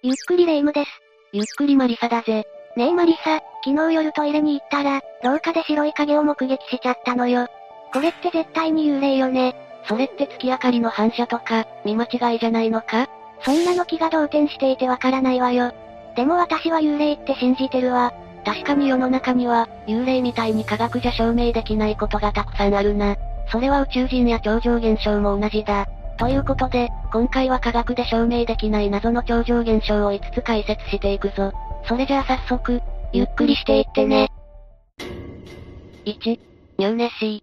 [0.00, 0.90] ゆっくりレ夢ムです。
[1.32, 2.44] ゆっくりマリサだぜ。
[2.76, 7.48] ねえマリサ、昨日夜トイレに行ったら、廊下で白い影を目撃しちゃったのよ。
[7.92, 9.56] これって絶対に幽霊よね。
[9.88, 13.08] それって月明かりの反射とか、見間違いじゃないのか？
[13.42, 15.72] そんなの気が動転していてわからないわよ。
[16.14, 18.12] でも私は幽霊って信じてるわ。
[18.44, 23.16] 確かに世の中には、幽霊みたいに科学じゃ証明できないことがたくさんあるな。
[23.50, 25.88] それは宇宙人や超常現象も同じだ。
[26.18, 31.52] ということで、今回は科学で証明できない謎の超常現象を5つ解説していくぞ。
[31.86, 32.82] それじゃあ早速、
[33.12, 34.28] ゆっくりしていってね。
[36.04, 36.40] 1、
[36.78, 37.42] ニューネッシ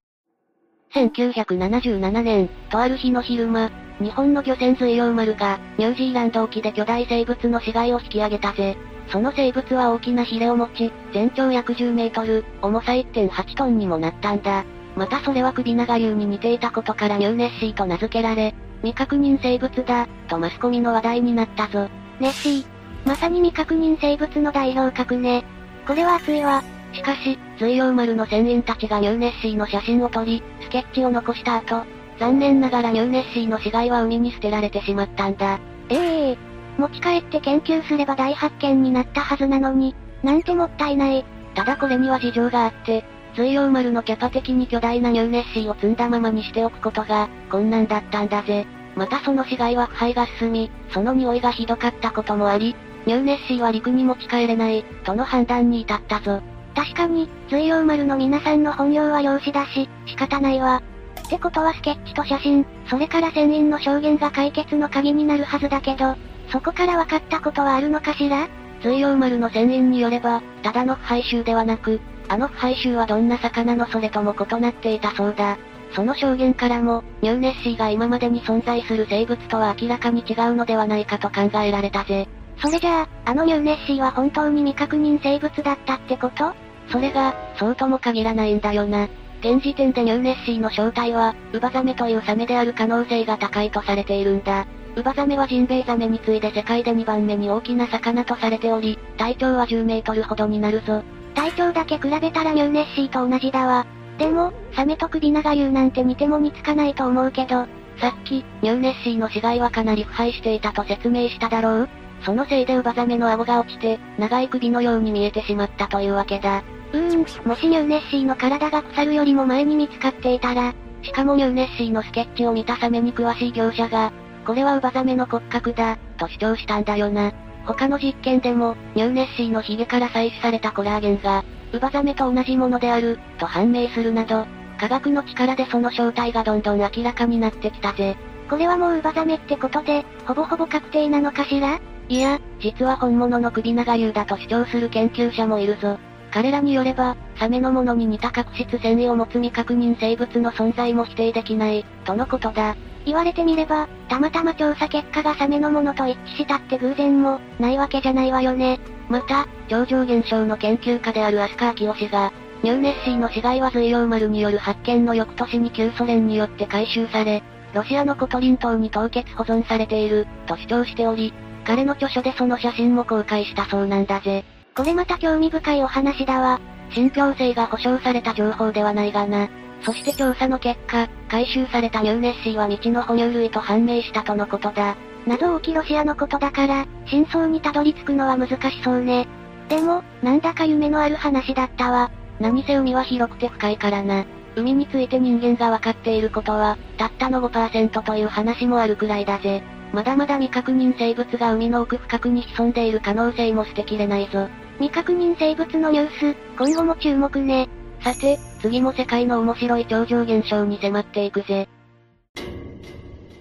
[0.94, 1.10] ー。
[1.10, 8.76] 1977年、とある日の昼間、日本の漁船水曜丸が、ニュージーランド沖で巨大生物の死骸を引き上げたぜ。
[9.08, 14.66] その生物は大きなヒレを持ち、全長約10メートル、重さ1.8トンにもなったんだ。
[14.98, 21.90] またそれは首長竜に似ていたことからニューネッシーと名付けられ、未確認生物だ、とマスコミの話題になったぞ。
[22.20, 22.66] ネッシー。
[23.06, 25.44] まさに未確認生物の代表格ね。
[25.88, 26.64] これは熱いわ。
[26.94, 31.84] しかし、水曜丸の船員たちがニューネッシーの写真を撮り、スケッチを残した後、
[32.20, 35.60] 残念ながらニューネッシーの死骸は海に捨てられてしまったんだ。
[35.90, 36.38] ええー、
[36.78, 41.26] 持ち帰って研究すれば大発見になったはずなのに、なんてもったいない。
[41.54, 48.66] ただこれには事情があって、水曜丸のキャパ的に巨大なニューネッシーを積んだままにしておくことが、困難だったんだぜ。
[48.96, 52.76] またその死骸は腐敗が進み、その匂いがひどかったこともあり、
[53.06, 56.42] ニューネッシーは陸に持ち帰れない、との判断に至ったぞ。
[56.76, 60.82] 確かに、水曜丸の皆さんの本業は漁師だし、仕方ないわ。
[61.26, 66.16] ってことはスケッチと写真、それから船員の証言が解決の鍵になるはずだけど、
[66.52, 68.48] そこから分かったことはあるのかしら？
[68.82, 75.58] 水曜丸の船員によれば、ただの腐敗臭ではなく、あの腐敗臭はどんな魚のそれとも異なっていたそうだ。
[75.92, 82.28] その証言からも、ニューネッシーが今までに存在する生物とは明らかに違うのではないかと考えられたぜ。
[82.58, 86.54] それじゃあ、あのニューネッシーは本当に未確認生物だったってこと
[86.90, 89.08] それが、そうとも限らないんだよな。
[89.40, 94.66] 現時点でニューネッシーの正体は、ウバザメというサメである可能性が高いとされているんだ。
[94.96, 101.04] ウバザメはジンベエザメに次いで世界で2番目に大きな魚とされており、体長は10メートルほどになるぞ。
[101.36, 103.86] 体長だけ比べたらニューネッシーと同じだわ。
[104.18, 111.90] でも、サメと首長竜なんて似ても似つかないと思うけど、さっき、ニューネッシーの死骸はかなり腐敗していたと説明しただろう
[112.22, 116.64] そのせいでウバザメの顎が落ちて、長い首のように見えてしまったというわけだ。
[116.94, 124.12] うーん、もしニューネッシーの体が腐るよりも前に見つかっていたら、しかもニューネッシーのスケッチを見たサメに詳しい業者が、
[124.46, 127.32] これはウバザメの骨格だ、と主張したんだよな。
[127.66, 131.44] 他の実験でも、ニューネッシーのヒゲから採取されたコラーゲンが、
[131.74, 134.46] ウバザメと同じものである、と判明するなど、
[134.80, 138.16] 科学の力でその正体がどんどん明らかになってきたぜ。
[138.50, 141.80] これはもうウバザメってことで、ほぼほぼ確定なのかしら？
[142.08, 145.98] いや、実は本物の首長竜だと主張する研究者もいるぞ。
[146.32, 152.76] 彼らによれば、サメのものに似た角質繊維を持つ未確認生物の存在も否定できない、とのことだ。
[153.06, 158.80] 言われてみれば、たまたま調査結果がサメのものと一致したって偶然も、ないわけじゃないわよね。
[159.10, 162.32] また、超常現象の研究家である飛鳥明氏が、
[162.64, 167.44] ニューネッシーの死骸は瑞洋丸による発見の翌年に旧ソ連によって回収され、
[167.74, 171.34] ロシアのコトリン島に凍結保存されている、と主張しており、
[171.66, 174.46] 彼の著書でその写真も公開したそうなんだぜ。
[174.76, 176.60] これまた興味深いお話だわ。
[176.92, 179.48] 信憑性が保証された情報ではないがな。
[179.82, 184.96] そして調査の結果、回収されたニューネッシーは未知の哺乳類と判明したとのことだ。
[185.28, 189.28] 謎多きロシアのことだから、真相にたどり着くのは難しそうね。
[189.70, 192.12] でも、なんだか夢のある話だったわ。
[192.40, 194.26] 何せ海は広くて深いからな。
[194.56, 199.64] 海について人間が分かっていることは、たったの5%という話もあるくらいだぜ。
[199.92, 204.48] まだまだ未確認生物が海の奥深くに潜んでいる可能性も捨てきれないぞ。
[204.78, 207.70] 未確認生物のニュース、今後も注目ね。
[208.02, 211.70] さて、次も世界の面白い超常現象に迫っていくぜ。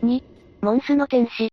[0.02, 0.22] 2、
[0.60, 1.50] モンスの天使。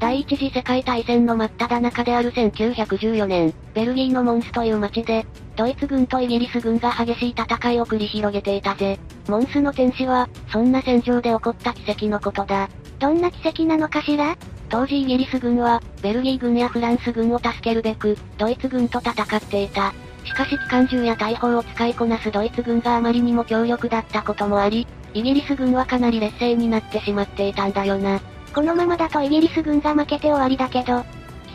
[0.00, 5.24] 第一次世界大戦の真っ只中である1914年、ベルギーのモンスという町で、
[5.54, 8.98] ドイツ軍とイギリス軍が激しい戦いを繰り広げていたぜ。
[9.28, 12.68] モンスの天使は、そんな戦場で起こった奇跡のことだ。
[12.98, 14.36] どんな奇跡なのかしら？
[14.68, 19.94] 当時イギリス軍は、ベルギー軍やフランス軍を助けるべく、ドイツ軍と戦っていた。
[20.24, 28.20] しかし機関銃や大砲を使いこなすドイツ軍があまりにも強力だったこともあり、イギリス軍はかなり劣勢になってしまっていたんだよな。
[28.54, 31.04] このままだとイギリス軍が負けて終わりだけど、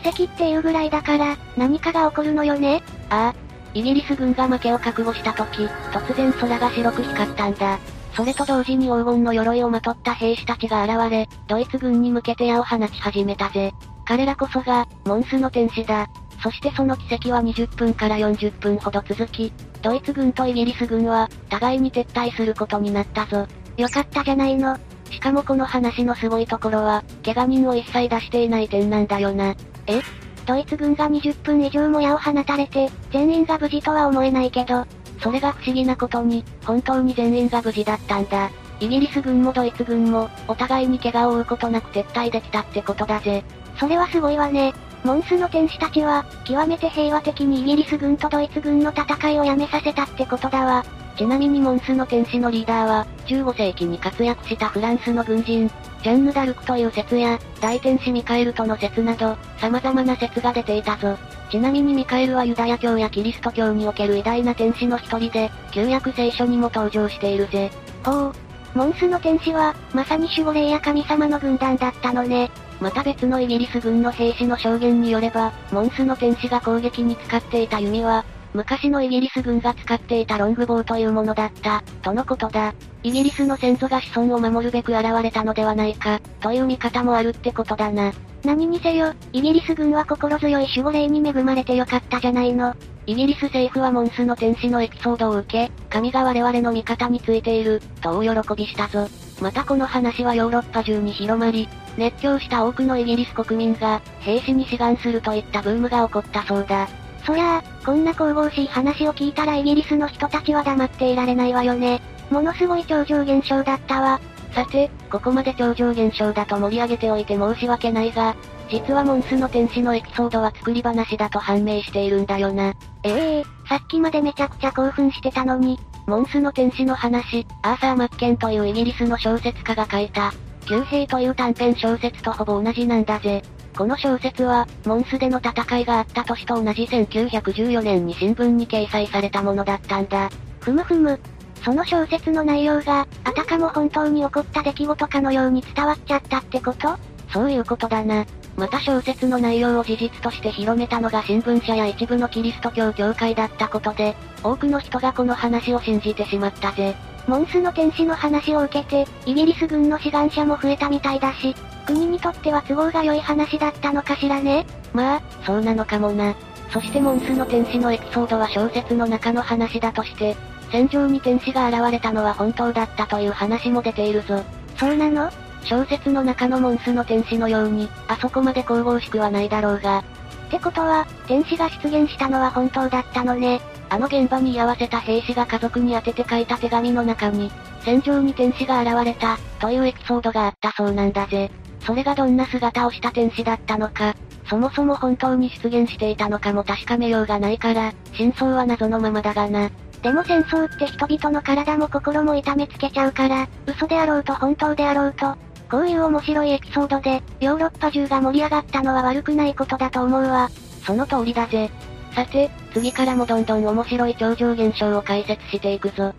[0.02, 2.82] 奇跡っていうぐらいだから、何かが起こるのよね？
[3.10, 3.34] ああ。
[3.74, 7.78] イギリス軍が負けを覚悟した時、突然空が白く光ったんだ。
[8.14, 13.72] それと同時に黄金の鎧をまとった兵士たちが現れ、ドイツ軍に向けて矢を放ち始めたぜ。
[14.06, 16.08] 彼らこそが、モンスの天使だ。
[16.42, 19.52] そしてその奇跡は20分から40分ほど続き、
[19.82, 23.46] ドイツ軍とイギリス軍は、互いに撤退することになったぞ。
[23.76, 24.76] よかったじゃないの。
[25.10, 29.54] しかもこの話のすごいところは、怪我人を一切出していない点なんだよな。
[29.86, 30.00] え？
[30.46, 34.86] ドイツ軍が20分以上も矢を放たれて、全員が無事とは思えないけど、
[35.20, 38.50] それが不思議なことに、本当に全員が無事だったんだ。
[38.78, 43.42] イギリス軍もドイツ軍も、お互いに怪我を負うことなく撤退できたってことだぜ。
[43.78, 44.72] それはすごいわね。
[45.06, 50.84] モンスの天使たちは、極めて平和的にイギリス軍とドイツ軍の戦いをやめさせたってことだわ。
[51.16, 55.70] ちなみにモンスの天使のリーダーは、15世紀に活躍したフランスの軍人、
[56.02, 61.16] ジャンヌ・ダルクという説や、大天使ミカエルとの説など、様々な説が出ていたぞ。
[61.52, 67.70] ちなみにミカエルはユダヤ教やキリスト教における偉大な天使の一人で、旧約聖書にも登場しているぜ。
[68.04, 68.32] ほう。
[68.74, 72.50] モンスの天使は、まさに守護霊や神様の軍団だったのね。
[72.80, 82.74] また別のイギリス軍の兵士の証言によれば、モンスの天使が攻撃に使っていた弓は、昔のイギリス軍が使っていたロングボウというものだった、とのことだ。
[83.02, 88.12] イギリスの先祖が子孫を守るべく現れたのではないか、という見方もあるってことだな。
[88.44, 92.74] 何にせよ、イギリス軍は心強い守護霊に恵まれてよかったじゃないの。
[93.06, 99.08] イギリス政府はモンスの天使のエピソードを受け、神が我々の味方についている、と大喜びしたぞ。
[99.40, 106.88] またこの話はヨーロッパ中に広まり、熱狂した多くのイギリス国民が、兵士に志願するといったブームが起こったそうだ。
[107.24, 112.00] そりゃあ、こんな神々しい話を聞いたらイギリスの人たちは黙っていられないわよね。
[112.30, 114.20] ものすごい超常現象だったわ。
[114.52, 118.34] さて、ここまで超常現象だと盛り上げておいて申し訳ないが、
[118.70, 122.74] 実はモンスの天使のエピソードは作り話だと判明しているんだよな。
[123.02, 130.32] ええー、さっきまでめちゃくちゃ興奮してたのに、モンスの天使の話、アーサー・マッケンというイギリスの小説家が書いた、
[130.64, 133.42] 旧兵という短編小説とほぼ同じなんだぜ。
[133.76, 140.30] この小説は、モンスでの戦いがあった年と同じ1914年に新聞に掲載されたものだったんだ。
[140.60, 141.18] ふむふむ。
[141.64, 146.96] その小説の内容が、あたかも本当に起こった出来事かのように伝わっちゃったってこと？
[147.32, 148.24] そういうことだな。
[148.56, 156.94] また小説の内容を事実として広めたのが新聞社や一部のキリスト教教会だったことで、多くの人がこの話を信じてしまったぜ。
[157.26, 161.54] モンスの天使の話を受けて、イギリス軍の志願者も増えたみたいだし、
[161.84, 164.64] 国にとっては都合が良い話だったのかしらね？
[164.92, 166.34] まあ、そうなのかもな。
[166.70, 170.34] そしてモンスの天使のエピソードは小説の中の話だとして、
[170.70, 174.42] 戦場に天使が現れたのは本当だったという話も出ているぞ。
[174.76, 175.30] そうなの？
[175.66, 179.98] 小説の中のモンスの天使のように、あそこまで神々しくはないだろうが。
[179.98, 180.02] っ
[180.50, 183.60] てことは、天使が出現したのは本当だったのね。
[183.88, 191.50] あの現場に居合わせた兵士が家族に宛てて書いた手紙の中に、戦場に天使が現れた、というエピソードがあったそうなんだぜ。
[191.80, 194.14] それがどんな姿をした天使だったのか、
[194.48, 199.70] そもそも本当に出現していたのかも確かめようがないから、真相は謎のままだがな。
[200.02, 205.36] でも戦争って人々の体も心も痛めつけちゃうから、嘘であろうと本当であろうと、
[205.70, 210.48] こういう面白いエピソードで、ヨーロッパ中が盛り上がったのは悪くないことだと思うわ。
[210.84, 211.70] その通りだぜ。
[212.14, 216.14] さて、次からもどんどん面白い超常現象を解説していくぞ。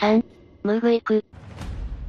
[0.00, 0.24] 3、
[0.62, 1.24] ムーグイク。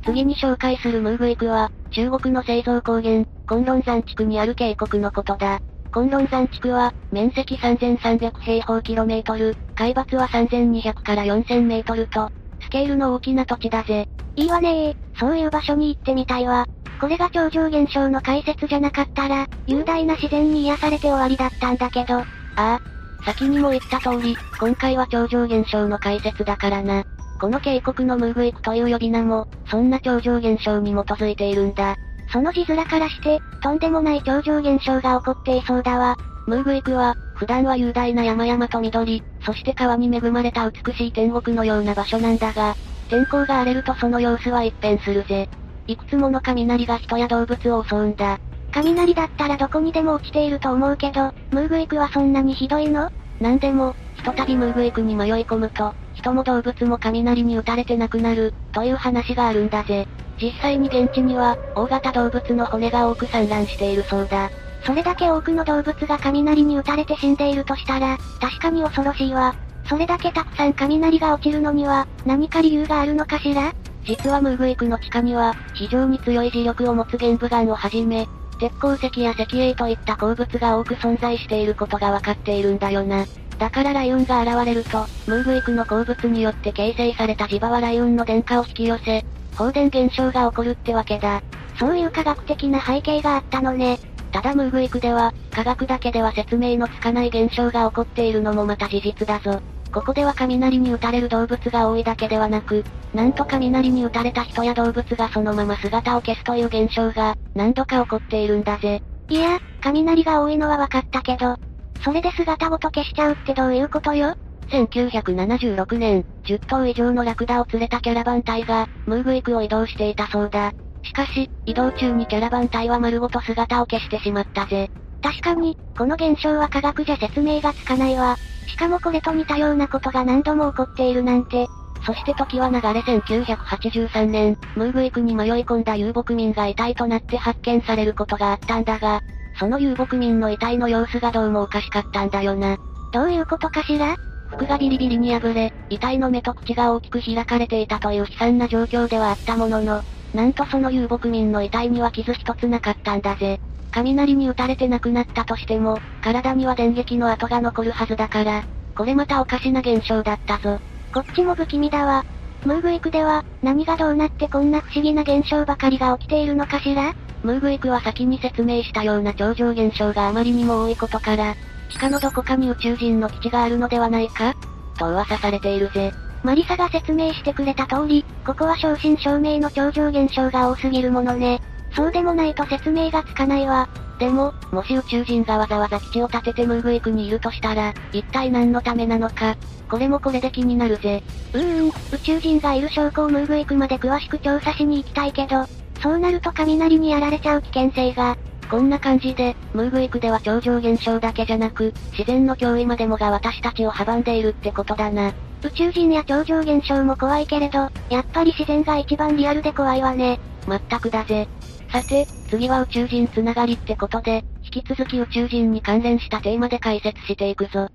[0.06, 5.59] 次に紹介するムーグイクは、中国の製造高原、コンロン山地区にある渓谷のことだ。
[5.91, 12.31] コンロン山地区は、面積3300平方キロメートル、海抜は3200から4000メートルと、
[12.69, 14.07] スケールの大きな土地だぜ。
[14.35, 15.19] いいわねー。
[15.19, 16.67] そういう場所に行ってみたいわ。
[17.01, 22.19] これが超常現象の解説じゃなかったら、雄大な自然に癒されて終わりだったんだけど。
[22.19, 22.79] ああ。
[23.25, 27.03] 先にも言った通り、今回は超常現象の解説だからな。
[27.41, 31.95] この渓谷のムーグイクという呼び名も、そんな超常現象に基づいているんだ。
[32.31, 36.15] その字面からして、とんでもない超常現象が起こっていそうだわ。
[36.45, 42.75] ムーグイクは、普段は雄大な山々と緑、そして川に恵まれた美しい天国のような場所なんだが、
[43.10, 45.50] 天候が荒れるとその様子は一変するぜ。
[45.88, 48.38] いくつもの雷が人や動物を襲うんだ。
[48.72, 53.10] 雷だったらどこにでも落ちていると思うけど、ムーグイクはそんなにひどいの？
[53.39, 60.08] なんでも、ひとたびムーグイクに迷い込むと、人も動物も雷に打たれて亡くなる、という話があるんだぜ。
[60.41, 64.51] 実際に現地には、大型動物の骨が多く散乱しているそうだ。
[64.83, 69.55] それだけ多くの動物が雷に打たれて死んでいるとしたら、確かに恐ろしいわ。
[69.88, 73.74] それだけたくさん雷が落ちるのには、何か理由があるのかしら？
[74.05, 78.27] 実はムーグイクの地下には、非常に強い磁力を持つ玄武岩をはじめ、
[78.59, 83.25] 鉄鉱石や石英といった鉱物が多く存在していることがわかっているんだよな。
[83.57, 89.25] だから雷雲が現れると、ムーグイクの鉱物によって形成された磁場は雷雲の電荷を引き寄せ、
[89.57, 91.41] 放電現象が起こるってわけだ。
[91.77, 94.00] そういう科学的な背景があったのね。
[94.31, 99.62] ただムーグイクでは、科学だけでは説明のつかない現象が起こっているのもまた事実だぞ。
[99.91, 102.83] ここでは雷に打たれる動物が多いだけではなく、
[103.13, 109.01] なんと雷に打たれた人や動物がそのまま姿を消すという現象が、何度か起こっているんだぜ。
[109.29, 111.55] いや、雷が多いのは分かったけど、
[112.03, 114.36] それで姿ごと消しちゃうってどういうことよ
[114.69, 120.71] ？1976年、10頭以上のラクダを連れたキャラバン隊が、ムーグイクを移動していたそうだ。
[121.03, 124.89] しかし、移動中にキャラバン隊は丸ごと姿を消してしまったぜ。
[125.22, 128.38] 確かに、この現象は科学じゃ説明がつかないわ。
[128.68, 131.68] しかもこれと似たようなことが何度も起こっているなんて。
[132.06, 139.22] そして時は流れ1983年、ムーグイクに迷い込んだ遊牧民が遺体となって発見されることがあったんだが、
[139.60, 142.77] その遊牧民の遺体の様子がどうもおかしかったんだよな。
[143.12, 144.15] どういうことかしら？
[144.48, 150.01] 服がビリビリに破れ、遺体の目と口が大きく開かれていたという悲惨な状況ではあったものの、
[150.33, 153.59] なんとその遊牧民の遺体には傷一つなかったんだぜ。
[153.91, 158.63] 雷に打たれて亡くなったとしても、体には電撃の跡が残るはずだから、
[158.95, 160.79] これまたおかしな現象だったぞ。
[161.13, 162.24] こっちも不気味だわ。
[162.65, 167.15] ムーグイクでは、何がどうなってこんな不思議な現象ばかりが起きているのかしら？
[167.41, 171.55] ムーグイクは先に説明したような超常現象があまりにも多いことから、
[171.89, 174.53] 地下のどこかに宇宙人の基地があるのではないか？
[175.00, 176.12] と噂されているぜ。
[176.43, 181.62] マリサが説明してくれた通り、ここは正真正銘の超常現象が多すぎるものね。
[181.96, 183.89] そうでもないと説明がつかないわ。
[184.19, 189.55] でも、もし宇宙人がわざわざ基地を建ててムーグイクにいるとしたら、一体何のためなのか、
[189.89, 191.24] これもこれで気になるぜ。
[191.53, 191.91] うーん、宇
[192.24, 195.65] 宙人がいる証拠をムーグイクまで詳しく調査しに行きたいけど、
[196.01, 198.38] そうなると雷にやられちゃう危険性が。
[198.69, 205.34] こんな感じで、ムーグイクでは超常現象だけじゃなく、自然の脅威までもが私たちを阻んでいるってことだな。
[205.62, 210.39] 宇宙人や超常現象も怖いけれど、やっぱり自然が一番リアルで怖いわね。
[210.68, 211.48] まったくだぜ。
[211.92, 217.89] さて、次は宇宙人つながりってことで、引き続き宇宙人に関連したテーマで解説していくぞ。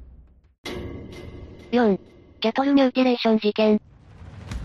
[1.71, 1.99] 4.
[2.41, 3.81] キャトルミューティレーション事件。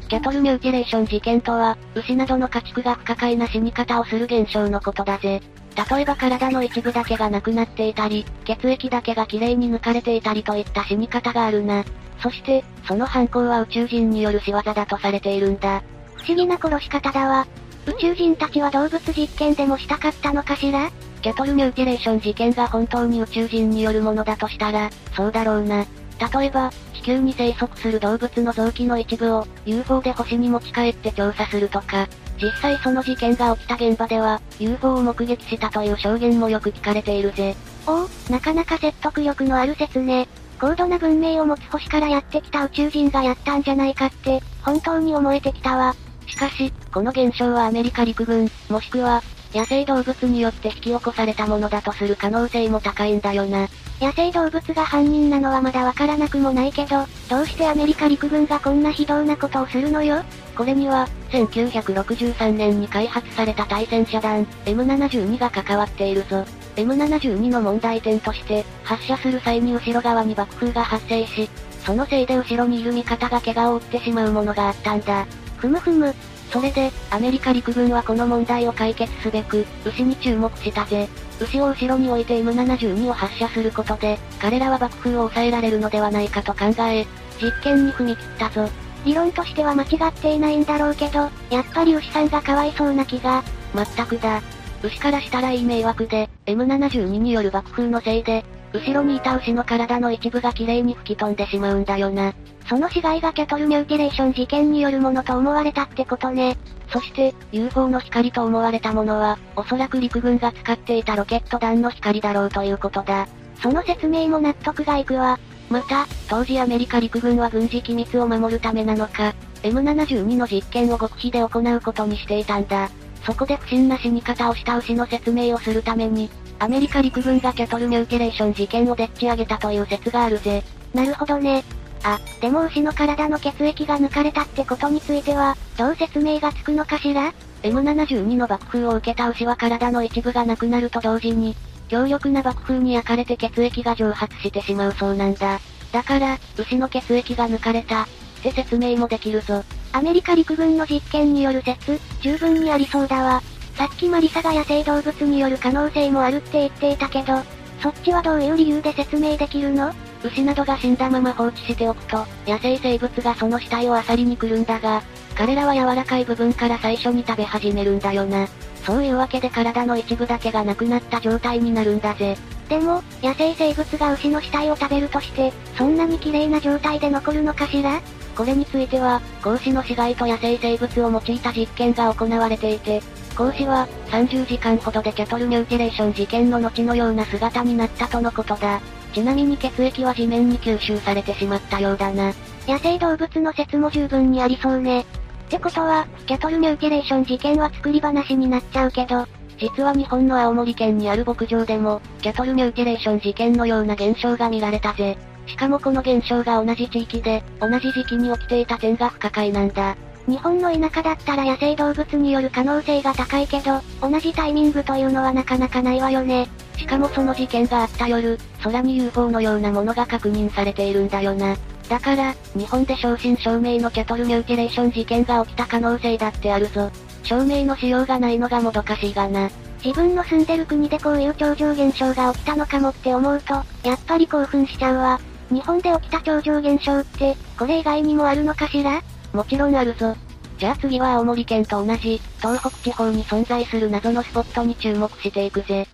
[0.09, 5.41] キャトルミューティレーション事件とは、牛などの家畜が不可解な死に方をする現象のことだぜ。
[5.89, 11.85] 例えば体の一部だけがなくなっていたり、血液だけが綺麗に抜かれていたりといった死に方があるな。
[12.21, 15.81] そして、その犯行は宇宙人による仕業だとされているんだ。
[16.15, 17.47] 不思議な殺し方だわ。
[17.85, 20.91] 宇宙人たちは動物実験でもしたかったのかしら？
[21.21, 25.85] キャトルミューティレーション事件が本当に宇宙人によるものだとしたら、そうだろうな。
[26.33, 32.07] 例えば、地球に生息する動物の臓器の一部を、UFO で星に持ち帰って調査するとか、
[32.41, 37.55] 実際その事件が起きた現場では、UFO を目撃したという証言もよく聞かれているぜ。
[37.87, 40.27] おお、なかなか説得力のある説ね。
[40.59, 45.95] 高度な文明を持つ星からやってきた宇宙人がやったんじゃないかって、本当に思えてきたわ。
[46.27, 49.23] しかし、この現象はアメリカ陸軍、もしくは、
[49.53, 53.67] 野生動物によって引き起こされたものだとする可能性も高いんだよな。
[53.99, 60.23] 野生動物が犯人なのはまだわからなくもないけど、どうしてアメリカ陸軍がこんな非道なことをするのよ？
[60.55, 66.45] これには、1963年に開発された対戦車弾、M72 が関わっているぞ。
[66.79, 71.49] M72 の問題点として、発射する際に後ろ側に爆風が発生し、
[71.85, 75.25] そのせいで後ろにいる味方が怪我を負ってしまうものがあったんだ。
[75.57, 76.13] ふむふむ。
[76.51, 81.07] それで、アメリカ陸軍はこの問題を解決すべく、牛に注目したぜ。
[81.39, 87.05] 牛を後ろに置いて M72 を発射することで、彼らは爆風を抑えられるのではないかと考え、
[87.41, 88.69] 実験に踏み切ったぞ。
[89.05, 93.43] 理論としては間違っていないんだろうけど、やっぱり牛さんがかわいそうな気が。
[93.73, 94.41] まったくだ。
[94.83, 102.33] 牛からしたらいい迷惑で、M72 による爆風のせいで、後ろにいた牛の体の一部が綺麗に吹き飛んでしまうんだよな。
[102.67, 106.55] その死骸がキャトルミューティレーション事件によるものと思われたってことね。
[106.91, 113.27] そして、UFO の光と思われたものは、おそらく陸軍が使っていたロケット弾の光だろうということだ。
[113.61, 115.39] その説明も納得がいくわ。
[115.69, 119.33] また、当時アメリカ陸軍は軍事機密を守るためなのか、
[119.63, 122.89] M72 の実験を極秘で行うことにしていたんだ。
[123.23, 130.63] そこで不審な死に方をした牛の説明をするために、アメリカ陸軍がキャトルミューティレーション事件をでっち上げたという説があるぜ。
[130.93, 131.63] なるほどね。
[132.03, 137.33] あ、でも牛の体の血液が抜かれたってことについては、どう説明がつくのかしら
[137.63, 141.55] ?M72 の爆風を受けた牛は体の一部がなくなると同時に、
[141.89, 145.59] 強力な爆風に焼かれて血液が蒸発してしまうそうなんだ。
[145.91, 148.07] だから、牛の血液が抜かれた、
[148.39, 149.63] って説明もできるぞ。
[149.91, 153.41] アメリカ陸軍の実験による説、十分にありそうだわ。
[153.75, 157.41] さっきマリサが野生動物による可能性もあるって言っていたけど、
[157.81, 159.93] そっちはどういう理由で説明できるの？
[160.23, 165.01] 牛などが死んだまま放置しておくと、野生生物がその死体を漁りに来るんだが、
[165.35, 168.47] 彼らは柔らかい部分から最初に食べ始めるんだよな。
[168.83, 172.37] そういうわけで体の一部だけがなくなった状態になるんだぜ。
[172.67, 178.01] でも、野生生物が牛の死体を食べるとして、そんなに綺麗な状態で残るのかしら？
[178.35, 183.01] これについては、講師の死骸と野生生物を用いた実験が行われていて、
[183.35, 188.81] 講師は、30時間ほどでキャトルミューティレーション事件の後のような姿になったとのことだ。
[189.13, 192.33] ちなみに血液は地面に吸収されてしまったようだな。
[192.67, 195.01] 野生動物の説も十分にありそうね。
[195.01, 195.03] っ
[195.49, 199.25] てことは、キャトルミューティレーション事件は作り話になっちゃうけど、
[199.59, 205.17] 実は日本の青森県にある牧場でも、キャトルミューティレーション事件のような現象が見られたぜ。
[205.49, 209.97] しかもこの現象が同じ地域で、同じ時期に起きていた点が不可解なんだ。
[210.27, 216.47] 日本の田舎だったら野生動物による可能性が高いけど、同じタイミングというのはなかなかないわよね。
[216.77, 221.57] しかもその事件があった夜、空に UFO のようなものが確認されているんだよな。
[221.89, 226.91] だから、日本で正真正銘のキャトルミューティレーション事件が起きた可能性だってあるぞ。
[227.23, 229.49] 証明のしようがないのがもどかしいがな。
[229.83, 235.19] 自分の住んでる国でこういう超常現象が起きたのかもって思うと、やっぱり興奮しちゃうわ。
[235.51, 239.01] 日本で起きた超常現象って、これ以外にもあるのかしら？
[239.33, 240.15] もちろんあるぞ。
[240.57, 245.87] じゃあ次は青森県と同じ、東北地方に存在する謎のスポットに注目していくぜ。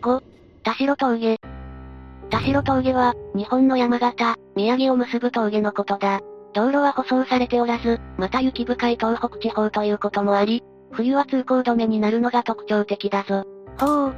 [0.00, 0.20] 5、
[0.62, 1.38] 田代峠。
[2.30, 6.20] 田代峠は、日本の山形、宮城を結ぶ峠のことだ。
[6.52, 10.62] 道路は舗装されておらず、また雪深い東北地方ということもあり、
[10.92, 13.44] 冬は通行止めになるのが特徴的だぞ。
[13.78, 14.14] ほう。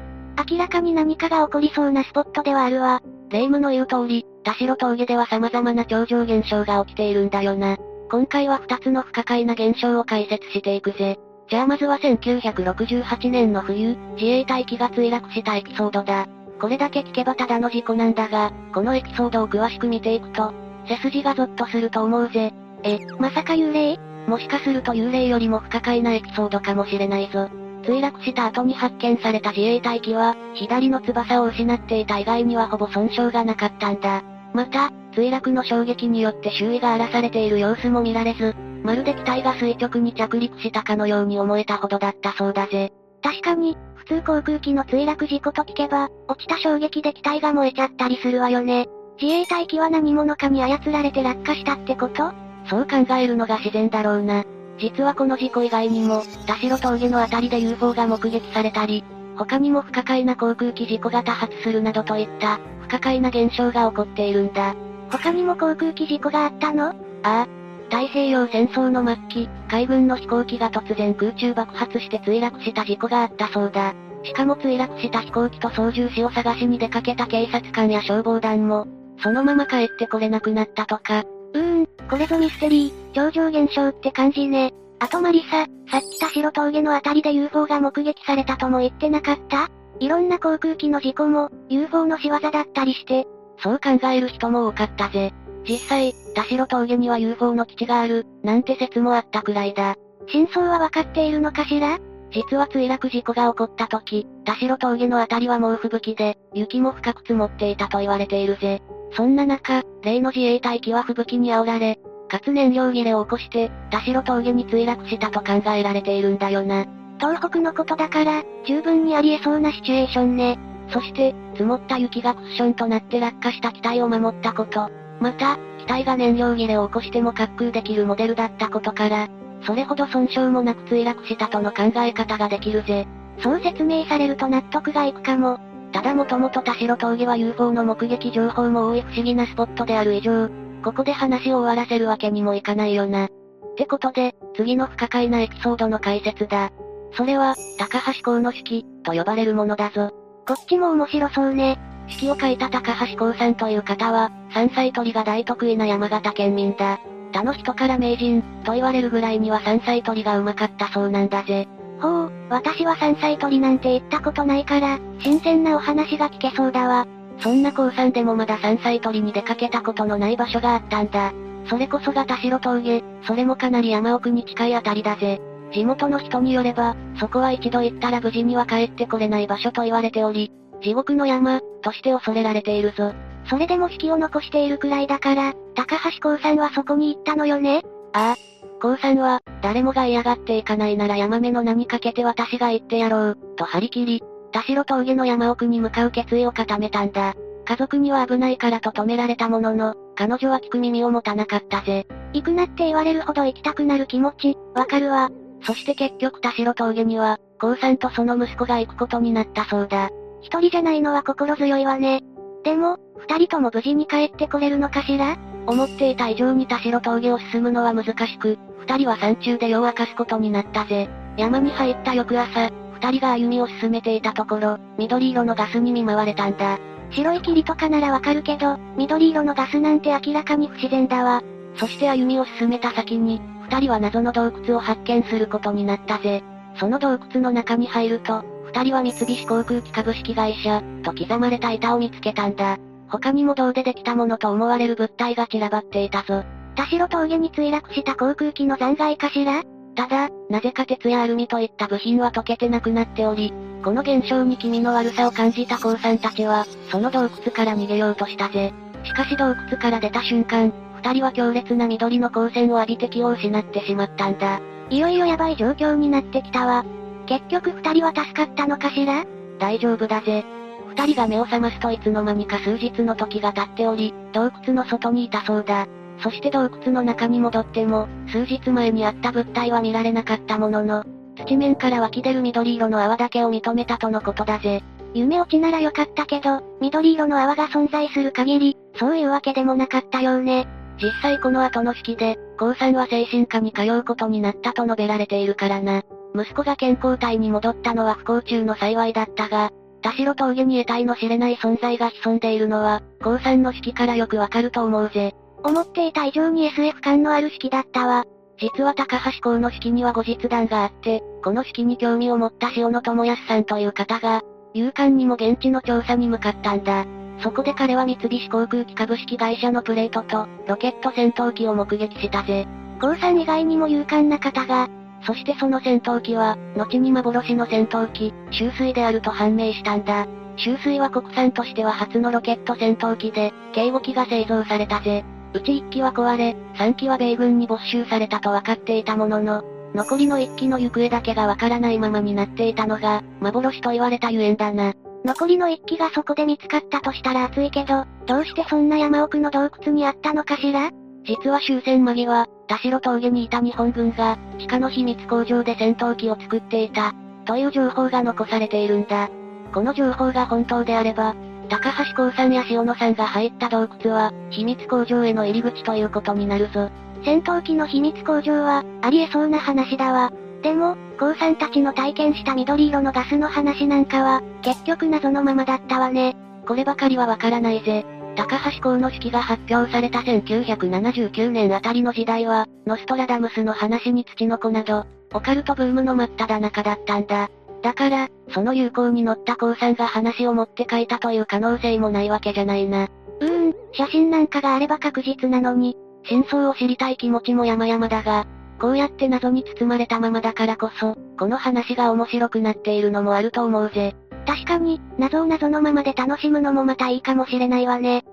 [0.50, 3.00] 明らかに何かが起こりそうなスポットではあるわ。
[3.28, 7.76] 霊夢の言う通り、田代峠では様々な超常現象が起きているんだよな。
[8.10, 11.18] 今回は2つの不可解な現象を解説していくぜ。
[11.48, 16.26] じゃあまずは1968年の冬、自衛隊機が墜落したエピソードだ。
[16.60, 20.54] これだけ聞けばただの事故なんだが、このエピソードを詳しく見ていくと、
[20.88, 22.52] 背筋がゾッとすると思うぜ。
[22.82, 23.98] え、まさか幽霊？
[24.26, 27.48] もしかすると幽霊よりも不可解なエピソードかもしれないぞ。
[27.86, 34.22] 墜落した後に発見された自衛隊機は、左の翼を失っていた以外にはほぼ損傷がなかったんだ。
[34.52, 42.92] また、墜落の衝撃によって周囲が荒らされている様子も見られず、まるで機体が垂直に着陸したかのように思えたほどだったそうだぜ。
[43.22, 48.86] 確かに、普通航空機の墜落事故と聞けば、落ちた衝撃で機体が燃えちゃったりするわよね。
[49.20, 52.32] 自衛隊機は何者かに操られて落下したってこと？
[52.68, 54.44] そう考えるのが自然だろうな。
[54.78, 59.04] 実はこの事故以外にも、田代峠のあたりで UFO が目撃されたり、
[59.36, 64.74] 他にも不可解な航空機事故が多発するなどといった、不可解な現象が起こっているんだ。
[65.10, 66.88] 他にも航空機事故があったの？
[66.88, 67.46] ああ。
[67.88, 73.94] 太平洋戦争の末期、海軍の飛行機が突然空中爆発して墜落した事故があったそうだ。
[74.24, 78.88] しかも墜落した飛行機と操縦士を探しに出かけた警察官や消防団も、
[79.22, 81.24] そのまま帰ってこれなくなったとか。
[81.54, 84.72] うーん、これぞミステリー、超常現象って感じね。
[84.98, 89.68] あとマリサ、さっき田代峠のあたりで UFO が目撃されたとも言ってなかった？
[90.00, 93.26] いろんな航空機の事故も、UFO の仕業だったりして。
[93.58, 95.32] そう考える人も多かったぜ。
[95.68, 99.96] 実際、田代峠には UFO の基地がある、なんて説もあったくらいだ。
[100.28, 101.98] 真相はわかっているのかしら？
[102.30, 108.82] 実は墜落事故が起こった時、田代峠のあたりは猛吹雪で、雪も深く積もっていたと言われているぜ。
[109.12, 116.84] そんな中、例の自衛隊機は吹雪に煽られ、かつ燃料切れを起こして、田代峠に墜落したと考えられているんだよな。
[117.18, 120.58] 東北のことだから、十分にあり得そうなシチュエーションね。
[120.90, 124.90] そして、積もった雪がクッションとなって落下した機体を守ったこと。
[125.20, 129.28] また、機体が燃料切れを起こしても滑空できるモデルだったことから、
[129.66, 133.06] それほど損傷もなく墜落したとの考え方ができるぜ。
[133.40, 135.58] そう説明されると納得がいくかも。
[135.92, 140.48] ただもともと田代峠は UFO の目撃情報も多い不思議なスポットである以上、
[140.84, 143.26] ここで話を終わらせるわけにもいかないよな。
[143.26, 143.28] っ
[143.76, 146.70] てことで、次の不可解なエピソードの解説だ。
[147.12, 150.10] それは、高橋光の式、と呼ばれるものだぞ。
[150.46, 151.78] こっちも面白そうね。
[152.08, 157.00] 式を書いた高橋光さんという方は、山菜採りが大得意な山形県民だ。
[157.32, 160.42] 他の人から名人、と言われるぐらいには山菜採りがう。
[160.42, 161.10] まかったそう。
[161.10, 161.68] なんだぜ。
[162.00, 166.72] ほう、私は山菜採りなんて行ったことないから、新鮮なお話が聞けそう。
[166.72, 167.06] だわ。
[167.40, 171.32] そんな高さんでもまだ山菜採りに出かけたことのない場所があったんだ。
[171.68, 175.40] それこそが田代峠、それもかなり山奥に近いあたりだぜ。
[175.72, 183.12] 地元の人によれば、そこは一度行ったら無事には帰ってこれない場所と言われており、地獄の山、として恐れられているぞ。
[183.48, 187.82] それでも式を残しているくらいだから、高橋光さんはそこに行ったのよね？
[188.12, 188.36] ああ。
[188.80, 197.34] 光さんは、誰もが嫌がっていかないなら山目の名にかけて私が行ってやろう、と張り切り、田代峠の山奥に向かう決意を固めたんだ。
[197.64, 202.06] 家族には危ないからと止められたものの、彼女は聞く耳を持たなかったぜ。
[202.32, 205.30] 行くなって言われるほど行きたくなる気持ち、わかるわ。
[205.62, 210.10] そして結局田代峠には、高さんとその息子が行くことになったそうだ。
[210.42, 212.20] 一人じゃないのは心強いわね。
[212.66, 215.38] でも、二人とも無事に帰ってこれるのかしら？
[215.68, 221.08] 思っていた以上に田代峠を進むのは難しく、二人は山中で夜を明かすことになったぜ。
[221.36, 226.80] 山に入った翌朝、二人が歩みを進めていたところ、緑色のガスに見舞われたんだ。
[227.12, 231.44] 白い霧とかならわかるけど、緑色のガスなんて明らかに不自然だわ。
[231.76, 236.42] そして歩みを進めた先に、二人は謎の洞窟を発見することになったぜ。
[236.80, 238.42] その洞窟の中に入ると、
[238.76, 242.76] 二人は三菱航空機株式会社、と刻まれた板を見つけたんだ。
[243.08, 246.44] 他にも銅でできたものと思われる物体が散らばっていたぞ。
[246.74, 249.62] 田代峠に墜落した航空機の残骸かしら？
[249.94, 253.50] ただ、なぜか鉄やアルミといった部品は溶けてなくなっており、
[253.82, 258.74] この現象に気味の悪さを感じた高さんたちは、その洞窟から逃げようとしたぜ。
[259.04, 260.70] しかし洞窟から出た瞬間、
[261.02, 264.60] 二人は強烈な緑の光線を浴びて気を失ってしまったんだ。
[264.90, 266.84] いよいよやばい状況になってきたわ。
[267.26, 269.24] 結局二人は助かったのかしら？
[269.58, 270.44] 大丈夫だぜ。
[270.88, 275.86] 二人が目を覚ますといつの間にか数日の時が経っており、洞窟の外にいたそうだ。
[276.20, 281.04] そして洞窟の中に戻っても、数日前にあった物体は見られなかったものの、
[281.44, 284.82] 土面から湧き出る緑色の泡だけを認めたとのことだぜ。
[285.12, 290.66] 夢落ちならよかったけど、緑色の泡が存在する限り、そういうわけでもなかったようね。
[291.02, 296.02] 実際この後の式で、高さんは精神科に通うことになったと述べられているからな。
[296.40, 299.70] 息子が健康体に戻ったのは不幸中の幸いだったが、
[300.02, 305.34] 田代峠に得体の知れない存在が潜んでいるのは、高さんの式からよくわかると思うぜ。
[305.64, 308.24] 思っていた以上に SF 感のある式だったわ。
[308.58, 314.42] 実は高橋港の式には後日談があって、この式に興味を持った塩野智康さんという方が、
[314.74, 317.06] 勇敢にも現地の調査に向かったんだ。
[317.42, 322.66] そこで彼は三菱航空機株式会社のプレートと、ロケット戦闘機を目撃したぜ。
[323.00, 324.88] 高さん以外にも勇敢な方が、
[325.26, 330.26] そしてその戦闘機は、後に幻の戦闘機、周水であると判明したんだ。
[330.56, 335.24] 周水は国産としては初のロケット戦闘機で、警護機が製造されたぜ。
[335.52, 344.92] うち1機は壊れ、3機は米軍に没収されたと分かっていたものの、残りの1機の行方だけが分からないままになっていたのが、幻と言われたゆえんだな。
[345.24, 350.90] 残りの1機がそこで見つかったとしたら熱いけど、どうしてそんな山奥の洞窟にあったのかしら？
[351.26, 359.28] 実は終戦間際、田代峠にいた日本軍が、地下の秘密工場で戦闘機を作っていた、という情報が残されているんだ。
[359.72, 361.34] この情報が本当であれば、
[361.68, 366.90] 高橋光さんや塩野さんが入った洞窟は、秘密工場への入り口ということになるぞ。
[367.24, 370.30] 戦闘機の秘密工場は、ありえそうな話だわ。
[370.62, 376.36] でも、光さんたちの体験した緑色のガスの話なんかは、結局謎のままだったわね。
[376.66, 378.04] こればかりはわからないぜ。
[378.36, 387.50] 高橋光の式が発表された1979年あたりの時代は、ノストラダムスの話に土の子など、オカルトブームの真っ只中だったんだ。
[387.82, 393.08] だから、その流行に乗った高さんが話を持って書いたという可能性もないわけじゃないな。
[393.40, 398.46] うーん、写真なんかがあれば確実なのに、真相を知りたい気持ちも山々だが、
[398.78, 404.14] こうやって謎に包まれたままだからこそ、この話が面白くなっているのもあると思うぜ。
[404.46, 408.24] 確かに、謎を謎のままで楽しむのもまたいいかもしれないわね。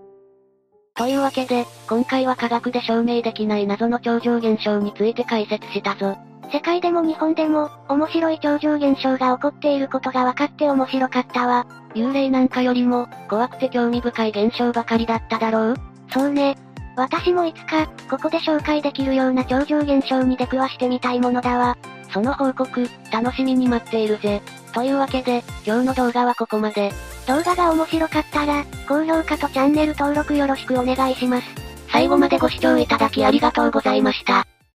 [0.95, 6.15] というわけで、今回は科学で証明できない謎の超常現象について解説したぞ。
[6.51, 11.65] 世界でも日本でも、面白い超常現象が起こっていることが分かって面白かったわ。
[11.95, 15.75] 幽霊なんかよりも、怖くて興味深い現象ばかりだっただろう？
[16.11, 16.55] そうね。
[16.95, 21.75] 私もいつか、ここで紹介できるような超常現象に出くわしてみたいものだわ。
[22.11, 24.43] その報告、楽しみに待っているぜ。
[24.73, 26.91] というわけで、今日の動画はここまで。
[27.27, 31.47] 動画が面白かったら、高評価とチャンネル登録よろしくお願いします。
[31.91, 34.52] 最後までご視聴いただきありがとうございました。